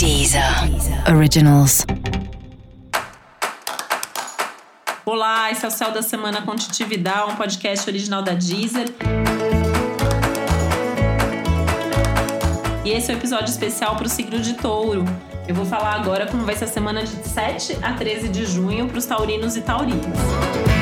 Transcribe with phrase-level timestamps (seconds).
[0.00, 0.42] Deezer
[1.14, 1.84] Originals.
[5.04, 8.86] Olá, esse é o Céu da Semana com Titividade, um podcast original da Deezer.
[12.82, 15.04] E esse é o um episódio especial para o signo de touro.
[15.46, 18.88] Eu vou falar agora como vai ser a semana de 7 a 13 de junho
[18.88, 20.79] para os taurinos e taurinas.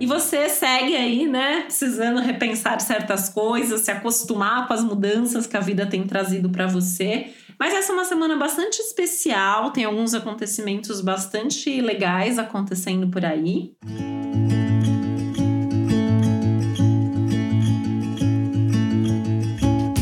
[0.00, 5.56] E você segue aí, né, precisando repensar certas coisas, se acostumar com as mudanças que
[5.56, 7.32] a vida tem trazido para você.
[7.58, 13.72] Mas essa é uma semana bastante especial, tem alguns acontecimentos bastante legais acontecendo por aí.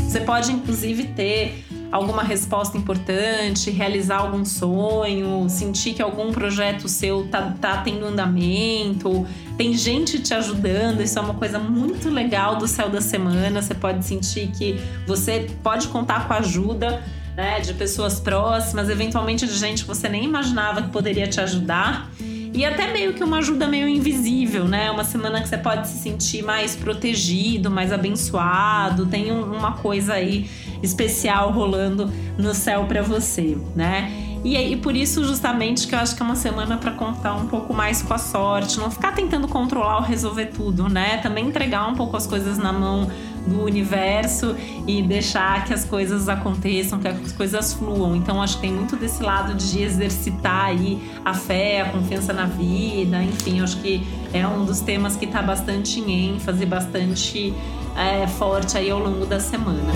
[0.07, 1.65] Você pode inclusive ter
[1.97, 9.27] alguma resposta importante, realizar algum sonho, sentir que algum projeto seu tá, tá tendo andamento,
[9.57, 13.63] tem gente te ajudando, isso é uma coisa muito legal do céu da semana.
[13.63, 17.03] Você pode sentir que você pode contar com a ajuda
[17.37, 22.11] né, de pessoas próximas, eventualmente de gente que você nem imaginava que poderia te ajudar.
[22.57, 24.91] E até meio que uma ajuda meio invisível, né?
[24.91, 30.49] Uma semana que você pode se sentir mais protegido, mais abençoado, tem uma coisa aí
[30.83, 34.36] especial rolando no céu para você, né?
[34.47, 37.49] E, e por isso, justamente, que eu acho que é uma semana para contar um
[37.49, 41.17] pouco mais com a sorte, não ficar tentando controlar ou resolver tudo, né?
[41.17, 43.11] Também entregar um pouco as coisas na mão
[43.45, 44.55] do universo
[44.87, 48.15] e deixar que as coisas aconteçam, que as coisas fluam.
[48.15, 52.45] Então acho que tem muito desse lado de exercitar aí a fé, a confiança na
[52.45, 57.53] vida, enfim, acho que é um dos temas que está bastante em ênfase, bastante
[57.97, 59.93] é, forte aí ao longo da semana.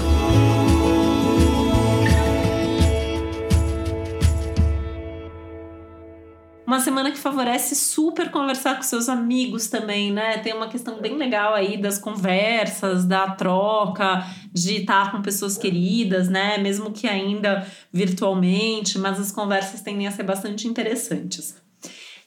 [6.81, 10.39] Uma semana que favorece super conversar com seus amigos também, né?
[10.39, 16.31] Tem uma questão bem legal aí das conversas, da troca, de estar com pessoas queridas,
[16.31, 16.57] né?
[16.57, 21.55] Mesmo que ainda virtualmente, mas as conversas tendem a ser bastante interessantes.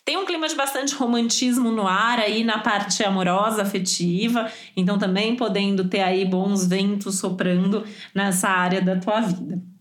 [0.06, 5.35] Tem um clima de bastante romantismo no ar aí na parte amorosa, afetiva, então também
[5.35, 7.84] podendo ter aí bons ventos soprando
[8.14, 9.72] nessa área da tua vida.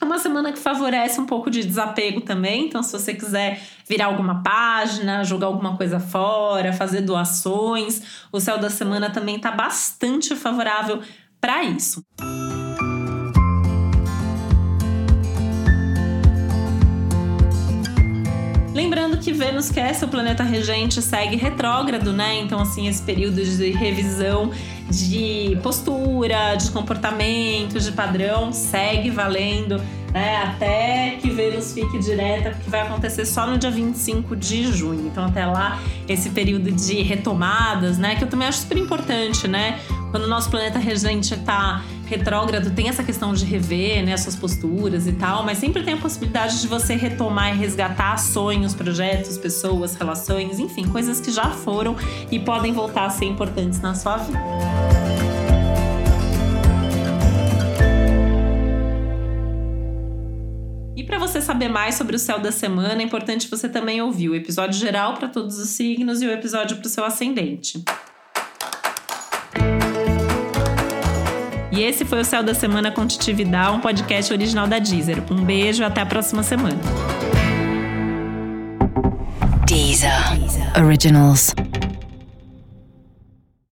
[0.00, 2.66] É uma semana que favorece um pouco de desapego também.
[2.66, 8.58] Então, se você quiser virar alguma página, jogar alguma coisa fora, fazer doações, o céu
[8.58, 11.02] da semana também está bastante favorável
[11.40, 12.02] para isso.
[19.18, 22.38] Que Vênus, que é seu planeta regente, segue retrógrado, né?
[22.40, 24.50] Então, assim, esse período de revisão
[24.90, 29.80] de postura, de comportamento, de padrão, segue valendo
[30.12, 35.06] né, até que Vênus fique direta, porque vai acontecer só no dia 25 de junho.
[35.06, 39.78] Então, até lá, esse período de retomadas, né, que eu também acho super importante, né?
[40.10, 44.34] Quando o nosso planeta regente está retrógrado, tem essa questão de rever né, as suas
[44.34, 49.36] posturas e tal, mas sempre tem a possibilidade de você retomar e resgatar sonhos, projetos,
[49.36, 51.94] pessoas, relações, enfim, coisas que já foram
[52.30, 54.38] e podem voltar a ser importantes na sua vida.
[60.96, 64.30] E para você saber mais sobre o céu da semana, é importante você também ouvir
[64.30, 67.84] o episódio geral para todos os signos e o episódio para o seu ascendente.
[71.78, 75.22] E esse foi o Céu da Semana com Titividade, um podcast original da Deezer.
[75.30, 76.76] Um beijo e até a próxima semana.
[79.64, 80.10] Deezer.
[80.76, 81.54] Originals.